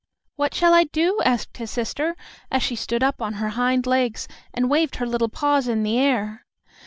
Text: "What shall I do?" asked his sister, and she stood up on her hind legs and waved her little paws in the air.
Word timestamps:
"What 0.35 0.55
shall 0.55 0.73
I 0.73 0.85
do?" 0.85 1.19
asked 1.25 1.57
his 1.57 1.69
sister, 1.69 2.15
and 2.49 2.63
she 2.63 2.75
stood 2.75 3.03
up 3.03 3.21
on 3.21 3.33
her 3.33 3.49
hind 3.49 3.85
legs 3.85 4.27
and 4.51 4.67
waved 4.67 4.95
her 4.95 5.05
little 5.05 5.29
paws 5.29 5.67
in 5.67 5.83
the 5.83 5.99
air. 5.99 6.47